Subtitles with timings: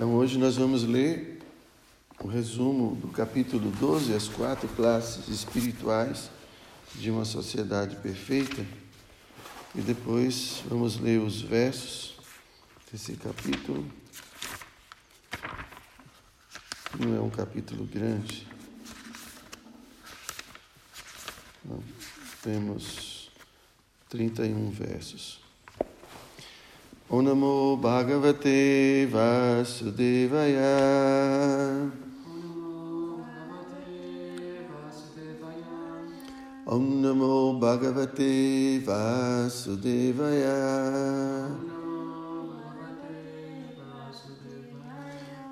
[0.00, 1.42] Então hoje nós vamos ler
[2.18, 6.30] o resumo do capítulo 12, as quatro classes espirituais
[6.94, 8.64] de uma sociedade perfeita.
[9.74, 12.16] E depois vamos ler os versos
[12.90, 13.86] desse capítulo.
[16.98, 18.48] Não é um capítulo grande.
[22.42, 23.30] Temos
[24.08, 25.49] 31 versos.
[27.10, 30.70] Om Namo Bhagavate Vasudevaya.
[36.66, 40.58] Om Namo Bhagavate Vasudevaya.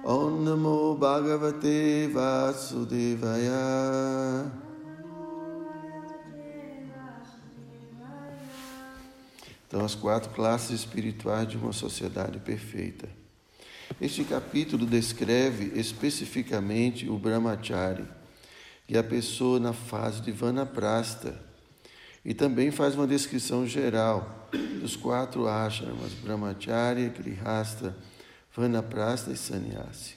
[0.04, 3.58] Om Namo Bhagavate Vasudevaya.
[9.68, 13.06] Então, as quatro classes espirituais de uma sociedade perfeita.
[14.00, 18.04] Este capítulo descreve especificamente o Brahmachari
[18.88, 21.38] e a pessoa na fase de Vanaprasta.
[22.24, 24.48] E também faz uma descrição geral
[24.80, 27.94] dos quatro ashramas, Brahmacharya, Grihasta,
[28.56, 30.16] Vanaprasta e Sannyasi.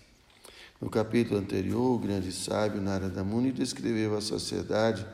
[0.79, 5.05] No capítulo anterior, o grande sábio Narada Muni descreveu a sociedade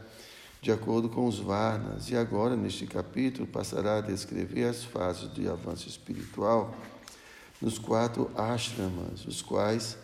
[0.67, 5.47] de acordo com os Varnas, e agora, neste capítulo, passará a descrever as fases de
[5.47, 6.75] avanço espiritual
[7.61, 9.97] nos quatro ashramas, os quais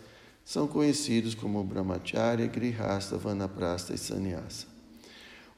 [0.46, 4.66] são conhecidos como Brahmacharya, Grihasta, Vanaprasta e Sannyasa.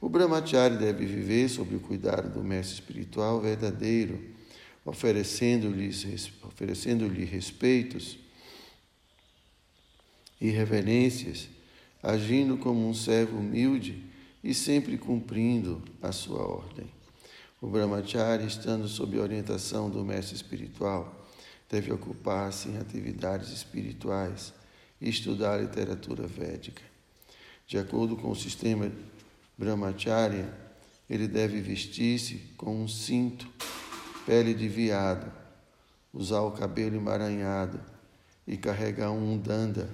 [0.00, 4.20] O Brahmachari deve viver sob o cuidado do mestre espiritual verdadeiro,
[4.84, 5.88] oferecendo-lhe
[6.42, 8.18] oferecendo respeitos
[10.40, 11.48] e reverências,
[12.02, 14.05] agindo como um servo humilde
[14.46, 16.86] e sempre cumprindo a sua ordem.
[17.60, 21.26] O Brahmachari, estando sob a orientação do mestre espiritual,
[21.68, 24.54] deve ocupar-se em atividades espirituais
[25.00, 26.80] e estudar a literatura védica.
[27.66, 28.88] De acordo com o sistema
[29.58, 30.48] Brahmacharya,
[31.10, 33.48] ele deve vestir-se com um cinto,
[34.24, 35.32] pele de veado,
[36.14, 37.80] usar o cabelo emaranhado
[38.46, 39.90] e carregar um danda,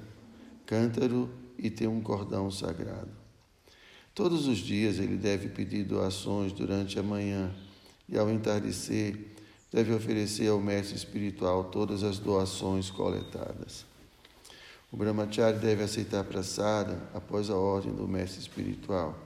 [0.67, 3.22] cântaro e ter um cordão sagrado.
[4.15, 7.51] Todos os dias ele deve pedir doações durante a manhã
[8.07, 9.19] e, ao entardecer,
[9.73, 13.87] deve oferecer ao mestre espiritual todas as doações coletadas.
[14.93, 19.19] O brahmachari deve aceitar prasada após a ordem do mestre espiritual.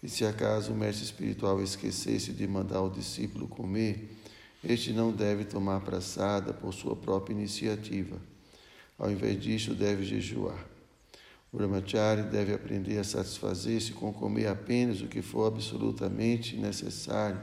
[0.00, 4.16] E se acaso o mestre espiritual esquecesse de mandar o discípulo comer,
[4.62, 8.16] este não deve tomar prasada por sua própria iniciativa.
[8.96, 10.71] Ao invés disso, deve jejuar.
[11.52, 17.38] O brahmachari deve aprender a satisfazer-se com comer apenas o que for absolutamente necessário.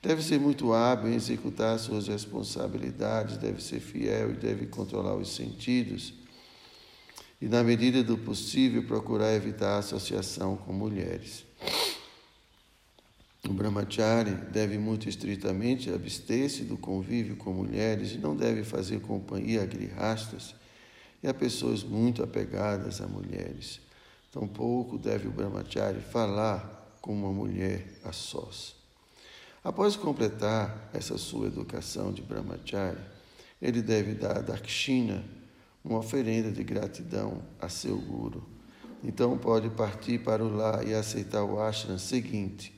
[0.00, 5.34] Deve ser muito hábil em executar suas responsabilidades, deve ser fiel e deve controlar os
[5.36, 6.14] sentidos
[7.40, 11.44] e, na medida do possível, procurar evitar a associação com mulheres.
[13.46, 19.62] O brahmachari deve muito estritamente abster-se do convívio com mulheres e não deve fazer companhia
[19.62, 20.54] a grihastas
[21.22, 23.80] e a pessoas muito apegadas a mulheres.
[24.32, 28.74] Tampouco deve o brahmachari falar com uma mulher a sós.
[29.62, 32.98] Após completar essa sua educação de brahmachari,
[33.60, 35.24] ele deve dar dakshina,
[35.84, 38.42] uma oferenda de gratidão a seu guru.
[39.04, 42.72] Então pode partir para o lar e aceitar o ashram seguinte,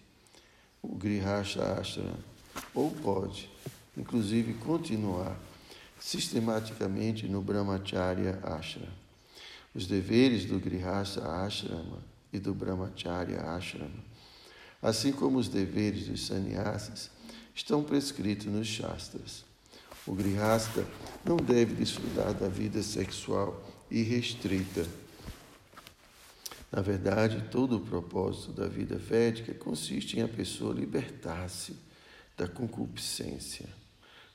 [0.82, 2.16] o Grihasha Ashram,
[2.74, 3.50] ou pode,
[3.96, 5.38] inclusive, continuar
[6.04, 8.92] sistematicamente no Brahmacharya Ashram.
[9.74, 14.04] Os deveres do Grihasha Ashrama e do Brahmacharya Ashrama,
[14.82, 17.10] assim como os deveres dos sannyasis,
[17.54, 19.46] estão prescritos nos Shastras.
[20.06, 20.86] O grihasta
[21.24, 24.86] não deve desfrutar da vida sexual irrestrita.
[26.70, 31.74] Na verdade, todo o propósito da vida védica consiste em a pessoa libertar-se
[32.36, 33.83] da concupiscência.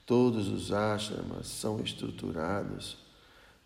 [0.10, 2.98] Todos os ashramas são estruturados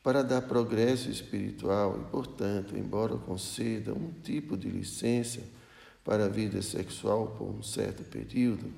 [0.04, 5.40] para dar progresso espiritual e, portanto, embora conceda um tipo de licença
[6.04, 8.70] para a vida sexual por um certo período,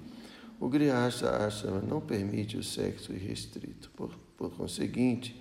[0.59, 3.89] o Grihasta Ashrama não permite o sexo irrestrito.
[3.97, 5.35] Por, por conseguinte,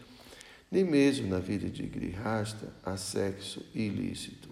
[0.70, 4.48] nem mesmo na vida de Grihasta há sexo ilícito.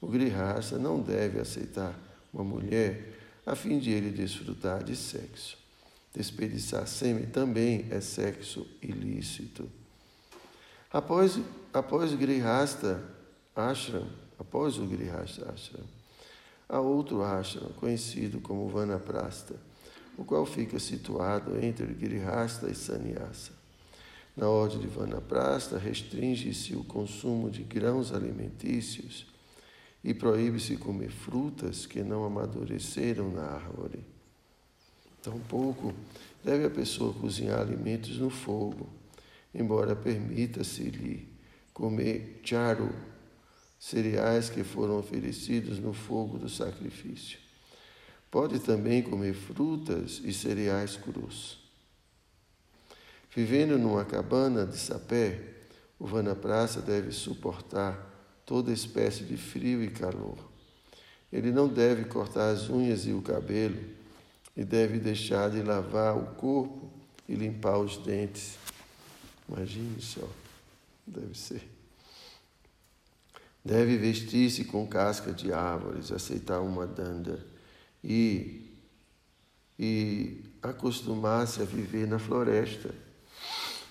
[0.00, 1.96] O Grihasta não deve aceitar
[2.34, 5.67] uma mulher a fim de ele desfrutar de sexo.
[6.14, 9.70] Desperdiçar sêmen também é sexo ilícito.
[10.92, 11.38] Após,
[11.72, 13.02] após Grihasta
[13.54, 14.06] Ashram,
[14.38, 15.84] após o Grihasta Ashram,
[16.68, 19.68] há outro ashram conhecido como Vanaprastha
[20.18, 23.52] o qual fica situado entre Girihasta e Sannyasa.
[24.36, 29.26] Na ordem de Vanaprasta, restringe-se o consumo de grãos alimentícios
[30.02, 34.04] e proíbe-se comer frutas que não amadureceram na árvore.
[35.22, 35.92] Tampouco
[36.44, 38.88] deve a pessoa cozinhar alimentos no fogo,
[39.54, 41.28] embora permita-se-lhe
[41.72, 42.94] comer charu,
[43.78, 47.38] cereais que foram oferecidos no fogo do sacrifício.
[48.30, 51.58] Pode também comer frutas e cereais crus.
[53.34, 55.54] Vivendo numa cabana de sapé,
[55.98, 58.08] o vanaprasa deve suportar
[58.44, 60.38] toda espécie de frio e calor.
[61.32, 63.97] Ele não deve cortar as unhas e o cabelo
[64.58, 66.90] e deve deixar de lavar o corpo
[67.28, 68.58] e limpar os dentes.
[69.48, 70.28] Imagine só,
[71.06, 71.62] deve ser.
[73.64, 77.46] Deve vestir-se com casca de árvores, aceitar uma danda
[78.02, 78.68] e,
[79.78, 82.92] e acostumar-se a viver na floresta,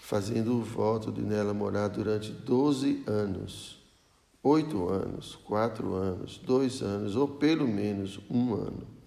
[0.01, 3.81] fazendo o voto de nela morar durante 12 anos,
[4.43, 8.97] oito anos, quatro anos, dois anos ou pelo menos um ano.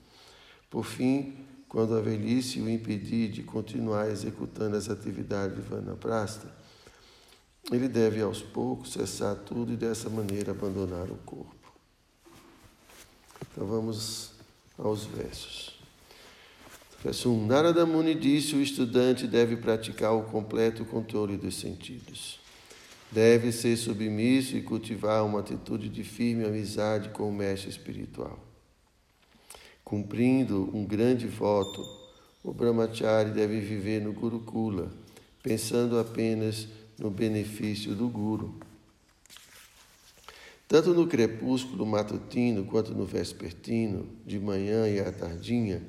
[0.70, 1.39] Por fim,
[1.70, 6.52] quando a velhice o impedir de continuar executando as atividades de Vanaprasta,
[7.70, 11.54] ele deve aos poucos cessar tudo e dessa maneira abandonar o corpo.
[13.52, 14.32] Então vamos
[14.76, 15.78] aos versos.
[17.04, 17.46] Verso 1.
[17.46, 22.40] Narada Muni disse: o estudante deve praticar o completo controle dos sentidos.
[23.12, 28.49] Deve ser submisso e cultivar uma atitude de firme amizade com o mestre espiritual.
[29.90, 31.84] Cumprindo um grande voto,
[32.44, 34.88] o brahmachari deve viver no Gurukula,
[35.42, 38.54] pensando apenas no benefício do Guru.
[40.68, 45.82] Tanto no crepúsculo matutino quanto no vespertino, de manhã e à tardinha,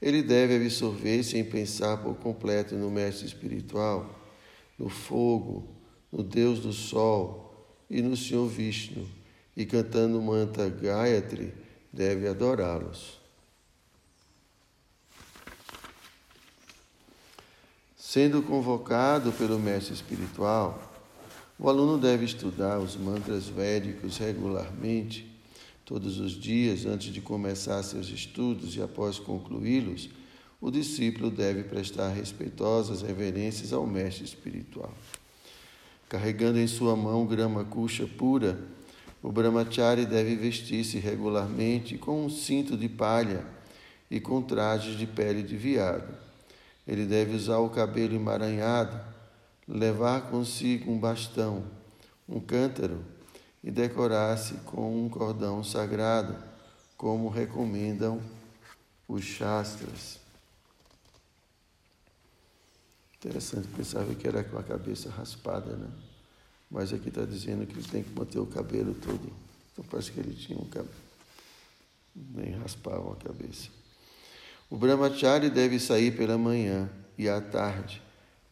[0.00, 4.24] ele deve absorver sem pensar por completo no mestre espiritual,
[4.78, 5.68] no fogo,
[6.10, 9.06] no Deus do sol e no Senhor Vishnu,
[9.54, 11.52] e cantando manta Gayatri,
[11.92, 13.22] deve adorá-los.
[18.14, 20.80] Sendo convocado pelo mestre espiritual,
[21.58, 25.28] o aluno deve estudar os mantras védicos regularmente,
[25.84, 30.10] todos os dias, antes de começar seus estudos e após concluí-los,
[30.60, 34.94] o discípulo deve prestar respeitosas reverências ao mestre espiritual.
[36.08, 38.60] Carregando em sua mão grama cuxa pura,
[39.24, 43.44] o brahmachari deve vestir-se regularmente com um cinto de palha
[44.08, 46.23] e com trajes de pele de veado.
[46.86, 49.14] Ele deve usar o cabelo emaranhado
[49.66, 51.64] levar consigo um bastão,
[52.28, 53.02] um cântaro
[53.62, 56.36] e decorar-se com um cordão sagrado,
[56.96, 58.20] como recomendam
[59.08, 60.20] os Shastras.
[63.16, 65.90] Interessante, pensava que era com a cabeça raspada, né?
[66.70, 69.32] Mas aqui está dizendo que ele tem que manter o cabelo todo.
[69.72, 70.94] Então parece que ele tinha um cabelo.
[72.14, 73.70] Nem raspavam a cabeça.
[74.70, 78.02] O brahmachari deve sair pela manhã e à tarde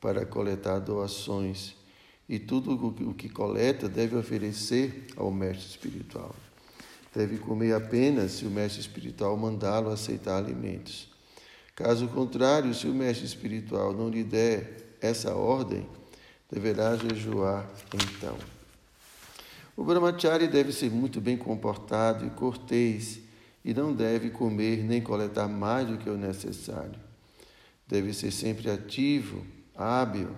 [0.00, 1.74] para coletar doações
[2.28, 2.72] e tudo
[3.08, 6.34] o que coleta deve oferecer ao mestre espiritual.
[7.14, 11.10] Deve comer apenas se o mestre espiritual mandá-lo aceitar alimentos.
[11.74, 15.86] Caso contrário, se o mestre espiritual não lhe der essa ordem,
[16.50, 18.36] deverá jejuar então.
[19.76, 23.20] O brahmachari deve ser muito bem comportado e cortês
[23.64, 26.98] e não deve comer nem coletar mais do que o necessário.
[27.86, 29.44] Deve ser sempre ativo
[29.76, 30.30] hábil,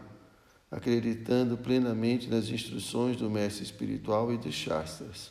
[0.71, 5.31] acreditando plenamente nas instruções do mestre espiritual e dos Shastras,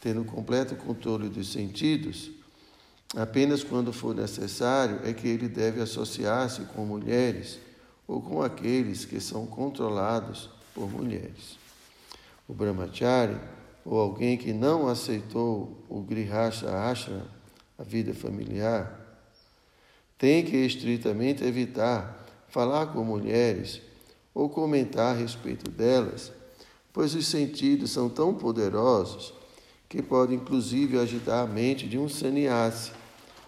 [0.00, 2.30] tendo completo controle dos sentidos,
[3.16, 7.58] apenas quando for necessário é que ele deve associar-se com mulheres
[8.06, 11.58] ou com aqueles que são controlados por mulheres.
[12.48, 13.36] O brahmachari,
[13.84, 17.22] ou alguém que não aceitou o grihasha ashram,
[17.78, 18.98] a vida familiar,
[20.18, 23.80] tem que estritamente evitar falar com mulheres
[24.34, 26.30] ou comentar a respeito delas,
[26.92, 29.32] pois os sentidos são tão poderosos
[29.88, 32.92] que podem inclusive agitar a mente de um sannyasi,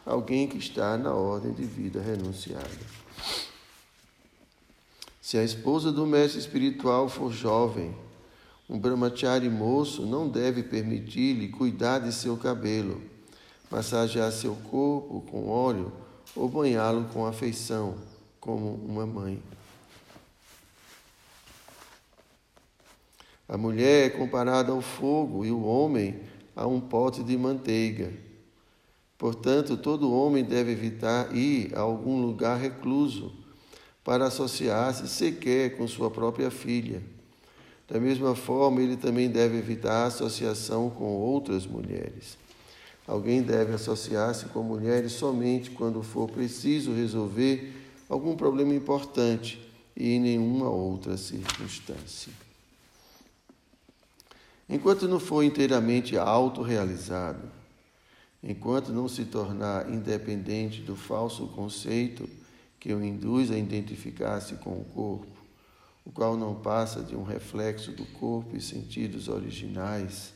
[0.05, 2.69] alguém que está na ordem de vida renunciada.
[5.21, 7.95] Se a esposa do mestre espiritual for jovem,
[8.69, 13.03] um brahmachari moço não deve permitir-lhe cuidar de seu cabelo,
[13.71, 15.93] massagear seu corpo com óleo
[16.35, 17.97] ou banhá-lo com afeição
[18.41, 19.43] como uma mãe.
[23.49, 26.21] A mulher é comparada ao fogo e o homem
[26.57, 28.13] a um pote de manteiga.
[29.19, 33.33] Portanto, todo homem deve evitar ir a algum lugar recluso,
[34.05, 37.03] para associar-se sequer com sua própria filha.
[37.93, 42.39] Da mesma forma, ele também deve evitar a associação com outras mulheres.
[43.07, 47.71] Alguém deve associar-se com mulheres somente quando for preciso resolver
[48.09, 49.61] algum problema importante
[49.95, 52.33] e em nenhuma outra circunstância.
[54.67, 57.47] Enquanto não for inteiramente autorrealizado,
[58.43, 62.27] enquanto não se tornar independente do falso conceito
[62.81, 65.32] que o induz a identificar-se com o corpo,
[66.05, 70.33] o qual não passa de um reflexo do corpo e sentidos originais,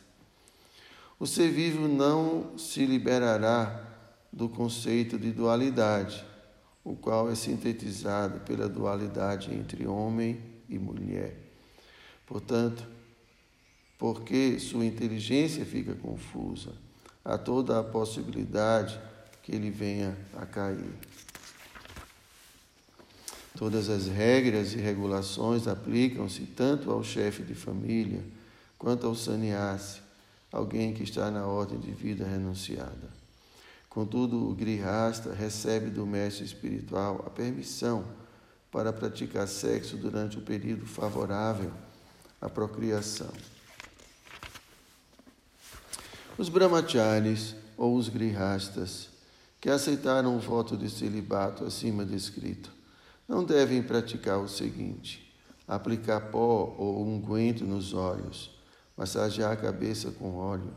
[1.19, 3.83] o ser vivo não se liberará
[4.33, 6.25] do conceito de dualidade,
[6.85, 11.37] o qual é sintetizado pela dualidade entre homem e mulher.
[12.27, 12.87] Portanto,
[13.99, 16.73] porque sua inteligência fica confusa,
[17.25, 19.01] há toda a possibilidade
[19.43, 20.93] que ele venha a cair.
[23.57, 28.23] Todas as regras e regulações aplicam-se tanto ao chefe de família
[28.79, 30.01] quanto ao sannyasi,
[30.53, 33.09] alguém que está na ordem de vida renunciada.
[33.89, 38.05] Contudo, o grihasta recebe do mestre espiritual a permissão
[38.71, 41.73] para praticar sexo durante o período favorável
[42.39, 43.33] à procriação.
[46.37, 49.09] Os brahmacharis ou os grihastas
[49.59, 52.76] que aceitaram o voto de celibato acima descrito
[53.29, 55.35] não devem praticar o seguinte:
[55.67, 58.57] aplicar pó ou unguento nos olhos,
[58.97, 60.73] massagear a cabeça com óleo,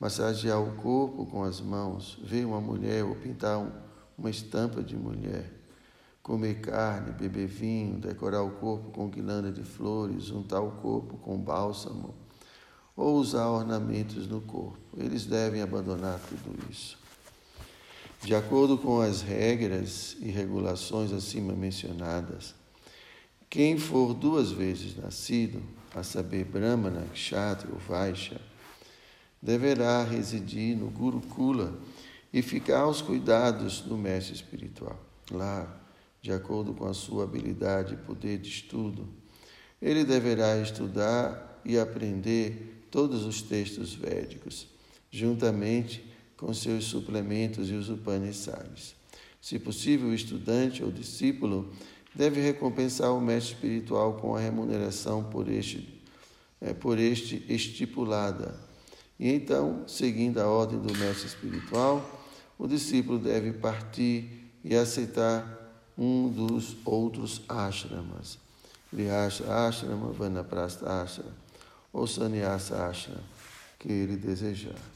[0.00, 3.66] massagear o corpo com as mãos, ver uma mulher ou pintar
[4.16, 5.52] uma estampa de mulher,
[6.22, 11.36] comer carne, beber vinho, decorar o corpo com guirlanda de flores, untar o corpo com
[11.36, 12.14] bálsamo
[12.96, 14.78] ou usar ornamentos no corpo.
[14.96, 17.03] Eles devem abandonar tudo isso.
[18.24, 22.54] De acordo com as regras e regulações acima mencionadas,
[23.50, 25.62] quem for duas vezes nascido,
[25.94, 28.40] a saber, Brahmana, Kshatriya ou Vaishya,
[29.42, 31.78] deverá residir no Gurukula
[32.32, 34.98] e ficar aos cuidados do mestre espiritual.
[35.30, 35.68] Lá,
[36.22, 39.06] de acordo com a sua habilidade e poder de estudo,
[39.82, 44.66] ele deverá estudar e aprender todos os textos védicos,
[45.10, 46.13] juntamente
[46.44, 48.94] com seus suplementos e os Upanishads.
[49.40, 51.72] Se possível, o estudante ou discípulo
[52.14, 56.02] deve recompensar o mestre espiritual com a remuneração por este,
[56.60, 58.54] é, por este estipulada.
[59.18, 62.22] E então, seguindo a ordem do mestre espiritual,
[62.58, 68.38] o discípulo deve partir e aceitar um dos outros ashramas.
[68.92, 71.32] Grihasha Ashrama, Vanaprastha Ashrama
[71.90, 73.20] ou sannyasa ashram
[73.78, 74.94] que ele desejar.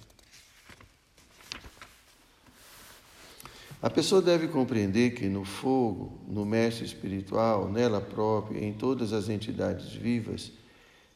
[3.80, 9.28] A pessoa deve compreender que no fogo, no mestre espiritual, nela própria, em todas as
[9.28, 10.50] entidades vivas,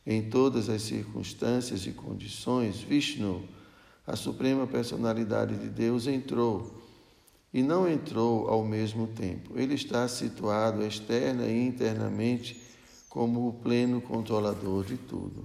[0.06, 3.42] em todas as circunstâncias e condições, Vishnu,
[4.06, 6.80] a suprema personalidade de Deus, entrou
[7.52, 9.58] e não entrou ao mesmo tempo.
[9.58, 12.62] Ele está situado externa e internamente
[13.08, 15.42] como o pleno controlador de tudo.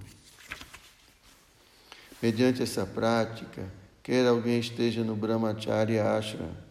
[2.22, 3.70] Mediante essa prática,
[4.02, 6.67] quer alguém esteja no Brahmacharya Ashram,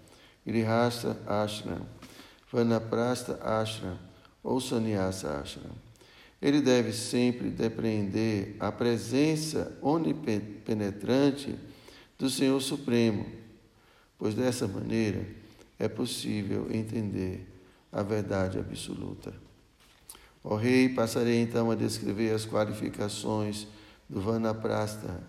[0.48, 1.86] Grihastha Ashram,
[2.50, 4.00] Vanaprastha Ashram
[4.42, 5.72] ou Sannyasa Ashram,
[6.42, 11.54] ele deve sempre depreender a presença onipenetrante
[12.18, 13.26] do Senhor Supremo,
[14.18, 15.28] pois dessa maneira
[15.78, 17.46] é possível entender
[17.92, 19.34] a verdade absoluta.
[20.42, 23.68] Ó Rei, passarei então a descrever as qualificações
[24.08, 25.22] do Vanaprastha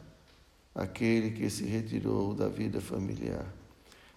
[0.79, 3.45] aquele que se retirou da vida familiar,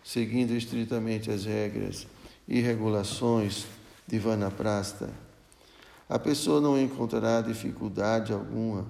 [0.03, 2.07] seguindo estritamente as regras
[2.47, 3.65] e regulações
[4.07, 5.09] de Vanaprasta,
[6.09, 8.85] a pessoa não encontrará dificuldade alguma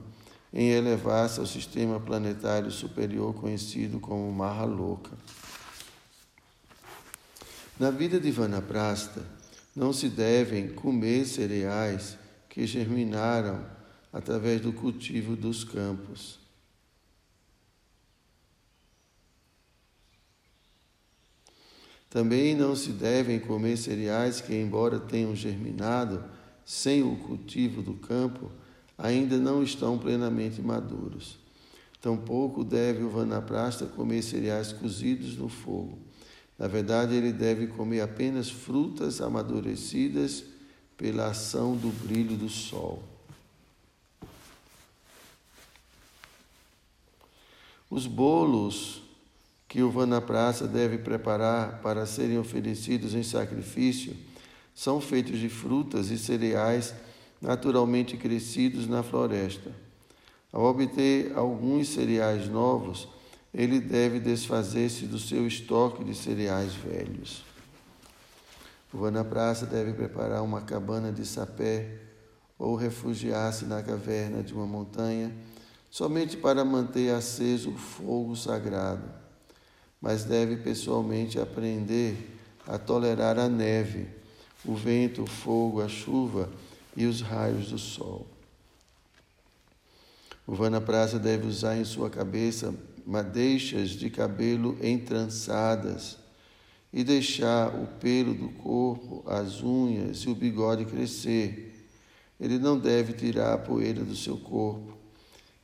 [0.54, 5.12] em elevar-se ao sistema planetário superior conhecido como Mahaloka.
[7.80, 9.26] Na vida de Vanaprasta,
[9.76, 12.18] não se devem comer cereais
[12.50, 13.64] que germinaram
[14.12, 16.41] através do cultivo dos campos.
[22.12, 26.22] Também não se devem comer cereais que, embora tenham germinado
[26.66, 28.52] sem o cultivo do campo,
[28.98, 31.40] ainda não estão plenamente maduros.
[32.02, 36.00] Tampouco deve o vanaprasta comer cereais cozidos no fogo.
[36.60, 40.44] Na verdade, ele deve comer apenas frutas amadurecidas
[40.98, 43.02] pela ação do brilho do sol.
[47.90, 49.02] Os bolos
[49.72, 54.14] que o Vanaprasa deve preparar para serem oferecidos em sacrifício
[54.76, 56.94] são feitos de frutas e cereais
[57.42, 59.72] naturalmente crescidos na floresta.
[60.52, 63.08] Ao obter alguns cereais novos,
[63.54, 67.42] ele deve desfazer-se do seu estoque de cereais velhos.
[68.94, 71.98] O Vanaprasa deve preparar uma cabana de sapé
[72.60, 75.34] ou refugiar-se na caverna de uma montanha
[75.90, 79.21] somente para manter aceso o fogo sagrado,
[80.02, 82.18] mas deve pessoalmente aprender
[82.68, 84.08] a tolerar a neve,
[84.66, 86.50] o vento, o fogo, a chuva
[86.96, 88.26] e os raios do sol.
[90.48, 92.74] O Vanaprasa deve usar em sua cabeça
[93.06, 96.18] madeixas de cabelo entrançadas
[96.94, 101.88] e deixar o pelo do corpo, as unhas e o bigode crescer.
[102.40, 104.98] Ele não deve tirar a poeira do seu corpo.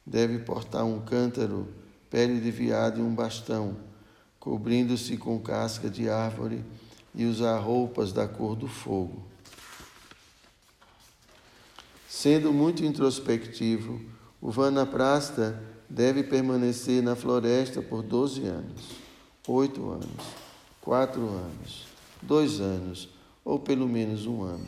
[0.06, 1.68] Deve portar um cântaro,
[2.10, 3.76] pele de viado e um bastão,
[4.48, 6.64] cobrindo-se com casca de árvore
[7.14, 9.22] e usar roupas da cor do fogo.
[12.08, 14.00] Sendo muito introspectivo,
[14.40, 18.92] o Vanaprasta deve permanecer na floresta por 12 anos,
[19.46, 20.26] 8 anos,
[20.80, 21.86] 4 anos,
[22.22, 23.10] 2 anos
[23.44, 24.68] ou pelo menos um ano.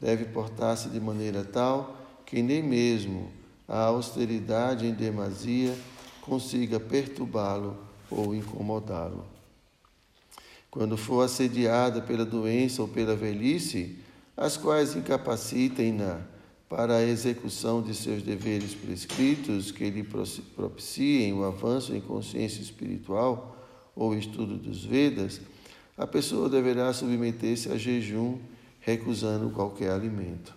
[0.00, 3.30] Deve portar-se de maneira tal que nem mesmo
[3.68, 5.72] a austeridade em demasia
[6.20, 9.24] consiga perturbá-lo ou incomodá-lo.
[10.70, 13.98] Quando for assediada pela doença ou pela velhice,
[14.36, 16.20] as quais incapacitem-na
[16.68, 20.02] para a execução de seus deveres prescritos que lhe
[20.56, 23.56] propiciem o avanço em consciência espiritual
[23.94, 25.40] ou estudo dos Vedas,
[25.96, 28.40] a pessoa deverá submeter-se a jejum,
[28.80, 30.52] recusando qualquer alimento.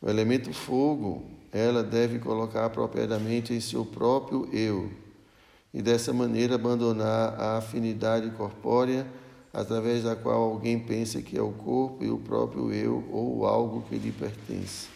[0.00, 4.90] O elemento fogo, ela deve colocar apropriadamente em seu próprio eu,
[5.72, 9.06] e dessa maneira abandonar a afinidade corpórea
[9.52, 13.82] através da qual alguém pensa que é o corpo e o próprio eu ou algo
[13.82, 14.88] que lhe pertence.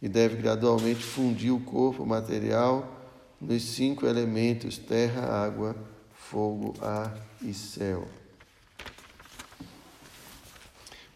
[0.00, 2.86] E deve gradualmente fundir o corpo material
[3.40, 5.76] nos cinco elementos: terra, água,
[6.14, 8.06] fogo, ar e céu.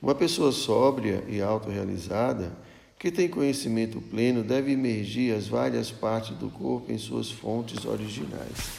[0.01, 2.53] Uma pessoa sóbria e autorrealizada,
[3.01, 8.79] que tem conhecimento pleno, deve imergir as várias partes do corpo em suas fontes originais.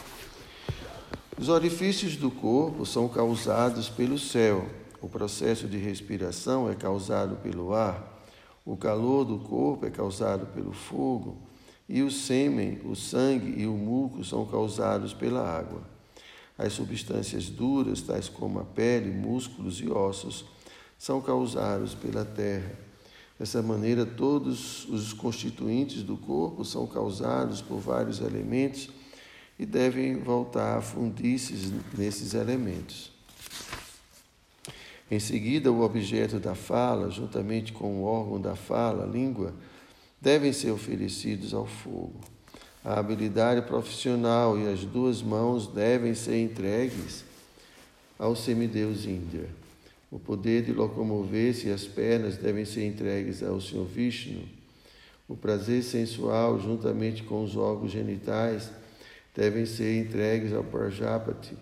[1.36, 4.64] Os orifícios do corpo são causados pelo céu.
[5.00, 8.24] O processo de respiração é causado pelo ar.
[8.64, 11.36] O calor do corpo é causado pelo fogo.
[11.88, 15.82] E o sêmen, o sangue e o muco são causados pela água.
[16.56, 20.44] As substâncias duras, tais como a pele, músculos e ossos,
[20.96, 22.91] são causados pela terra.
[23.38, 28.88] Dessa maneira, todos os constituintes do corpo são causados por vários elementos
[29.58, 33.10] e devem voltar a fundir-se nesses elementos.
[35.10, 39.52] Em seguida, o objeto da fala, juntamente com o órgão da fala, língua,
[40.20, 42.20] devem ser oferecidos ao fogo.
[42.84, 47.24] A habilidade profissional e as duas mãos devem ser entregues
[48.18, 49.61] ao semideus Indra.
[50.12, 54.42] O poder de locomover-se e as pernas devem ser entregues ao Senhor Vishnu.
[55.26, 58.70] O prazer sensual, juntamente com os órgãos genitais,
[59.34, 61.56] devem ser entregues ao Prajapati.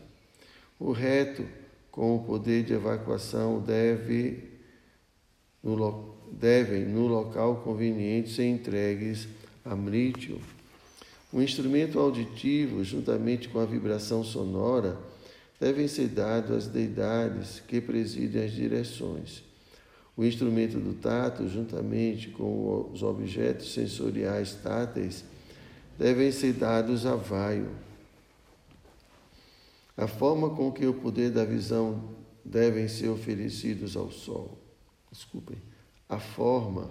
[0.80, 1.46] O reto,
[1.92, 4.50] com o poder de evacuação, deve,
[5.62, 9.28] no, devem, no local conveniente, ser entregues
[9.64, 10.40] a Mrityu.
[11.32, 14.98] O instrumento auditivo, juntamente com a vibração sonora,
[15.60, 19.44] devem ser dados às deidades que presidem as direções.
[20.16, 25.22] O instrumento do tato, juntamente com os objetos sensoriais táteis,
[25.98, 27.70] devem ser dados a vaio.
[29.96, 32.10] A forma com que o poder da visão
[32.42, 34.58] devem ser oferecidos ao sol.
[35.12, 35.58] Desculpem.
[36.08, 36.90] A forma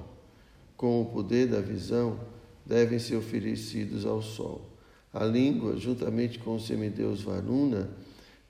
[0.77, 2.19] com o poder da visão
[2.65, 4.69] devem ser oferecidos ao sol.
[5.11, 7.89] A língua, juntamente com o semideus Varuna,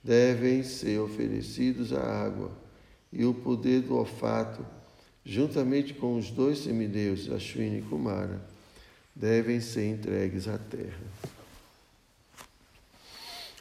[0.03, 2.51] devem ser oferecidos à água.
[3.11, 4.65] E o poder do olfato,
[5.25, 8.41] juntamente com os dois semideuses, Ashwini e Kumara,
[9.15, 11.01] devem ser entregues à terra.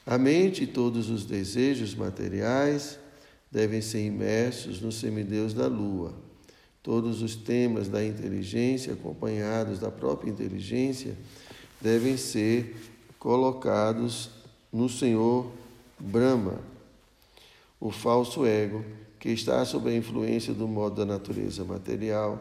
[0.06, 2.98] A mente e todos os desejos materiais
[3.50, 6.14] devem ser imersos no semideus da lua.
[6.82, 11.16] Todos os temas da inteligência, acompanhados da própria inteligência,
[11.80, 12.74] devem ser
[13.18, 14.30] colocados
[14.72, 15.50] no Senhor
[16.00, 16.60] Brahma,
[17.80, 18.84] o falso ego,
[19.18, 22.40] que está sob a influência do modo da natureza material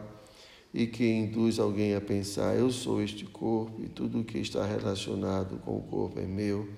[0.72, 4.64] e que induz alguém a pensar: eu sou este corpo e tudo o que está
[4.64, 6.68] relacionado com o corpo é meu,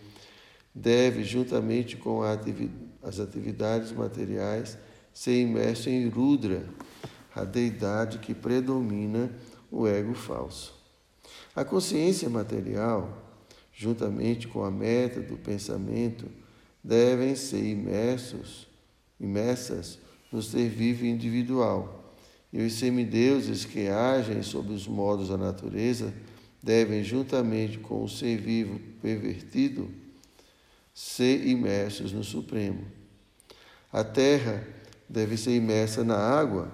[0.75, 4.79] deve, juntamente com as atividades materiais,
[5.13, 6.65] ser imerso em Rudra,
[7.35, 9.31] a deidade que predomina
[9.71, 10.75] o ego falso.
[11.55, 13.19] A consciência material,
[13.73, 16.27] juntamente com a meta do pensamento,
[16.83, 18.67] devem ser imersos,
[19.19, 19.99] imersas
[20.33, 22.15] no ser vivo individual.
[22.53, 26.13] E os semideuses que agem sob os modos da natureza
[26.63, 29.89] devem, juntamente com o ser vivo pervertido,
[30.93, 32.85] ser imersos no Supremo.
[33.93, 34.67] A terra
[35.09, 36.73] deve ser imersa na água,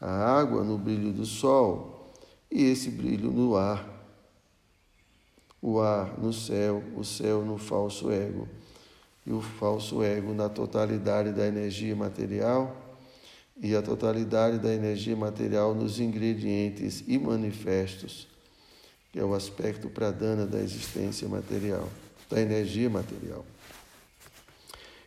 [0.00, 2.12] a água no brilho do sol
[2.50, 3.92] e esse brilho no ar.
[5.62, 8.46] O ar no céu, o céu no falso ego
[9.26, 12.84] e o falso ego na totalidade da energia material
[13.60, 18.28] e a totalidade da energia material nos ingredientes e manifestos,
[19.12, 21.88] que é o aspecto pradana da existência material,
[22.28, 23.44] da energia material.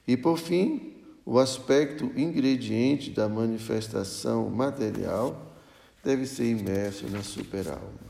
[0.07, 0.93] E por fim,
[1.25, 5.45] o aspecto ingrediente da manifestação material
[6.01, 8.07] deve ser imerso na superalma.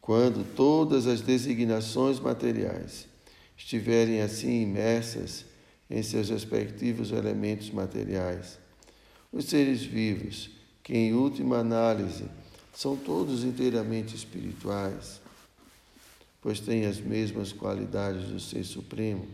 [0.00, 3.09] Quando todas as designações materiais
[3.60, 5.44] estiverem assim imersas
[5.90, 8.58] em seus respectivos elementos materiais,
[9.30, 10.50] os seres vivos,
[10.82, 12.24] que em última análise
[12.74, 15.20] são todos inteiramente espirituais,
[16.40, 19.28] pois têm as mesmas qualidades do Ser Supremo,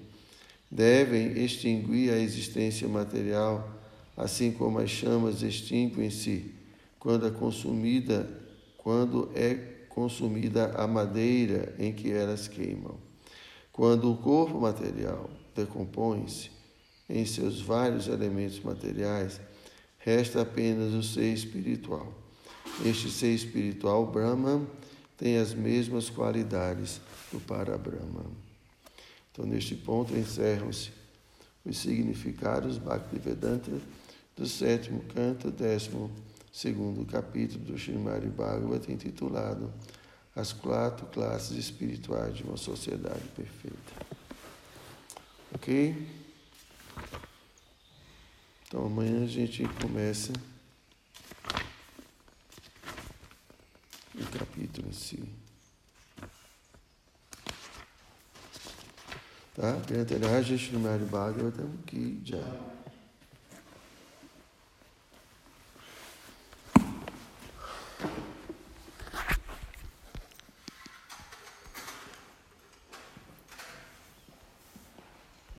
[0.68, 3.80] devem extinguir a existência material,
[4.16, 6.52] assim como as chamas extinguem-se
[6.98, 8.28] quando é consumida,
[8.76, 9.54] quando é
[9.88, 13.05] consumida a madeira em que elas queimam.
[13.76, 16.50] Quando o corpo material decompõe-se
[17.10, 19.38] em seus vários elementos materiais,
[19.98, 22.10] resta apenas o ser espiritual.
[22.86, 24.66] Este ser espiritual, Brahman,
[25.18, 28.32] tem as mesmas qualidades do Parabrahman.
[29.30, 30.90] Então, neste ponto, encerram-se
[31.62, 33.72] os significados Bhaktivedanta
[34.34, 36.10] do sétimo canto, décimo
[36.50, 39.70] segundo capítulo do Srimad Bhagavata, intitulado
[40.36, 44.06] As Quatro Classes Espirituais de uma Sociedade Perfeita.
[45.54, 46.06] Ok?
[48.68, 50.32] Então, amanhã a gente começa
[54.14, 55.24] o capítulo em si.
[59.56, 59.72] tá?
[59.88, 62.75] Grantaraja Srimad Bhagavatam ki jai.